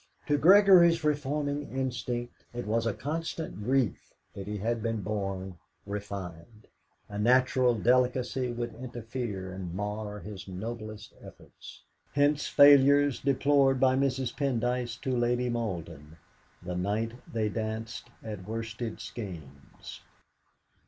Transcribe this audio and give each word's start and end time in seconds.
To 0.25 0.35
Gregory's 0.35 1.03
reforming 1.03 1.69
instinct 1.77 2.33
it 2.55 2.65
was 2.65 2.87
a 2.87 2.93
constant 2.95 3.63
grief 3.63 4.11
that 4.33 4.47
he 4.47 4.57
had 4.57 4.81
been 4.81 5.03
born 5.03 5.59
refined. 5.85 6.65
A 7.07 7.19
natural 7.19 7.75
delicacy 7.75 8.51
would 8.51 8.73
interfere 8.73 9.53
and 9.53 9.75
mar 9.75 10.19
his 10.19 10.47
noblest 10.47 11.13
efforts. 11.21 11.83
Hence 12.13 12.47
failures 12.47 13.19
deplored 13.19 13.79
by 13.79 13.95
Mrs. 13.95 14.35
Pendyce 14.35 14.99
to 15.01 15.15
Lady 15.15 15.49
Malden 15.49 16.17
the 16.63 16.75
night 16.75 17.11
they 17.31 17.47
danced 17.49 18.09
at 18.23 18.47
Worsted 18.47 18.95
Skeynes. 18.99 20.01